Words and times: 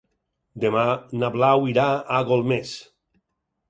Demà 0.63 0.85
na 1.23 1.31
Blau 1.37 1.69
irà 1.77 1.87
a 2.19 2.25
Golmés. 2.35 2.77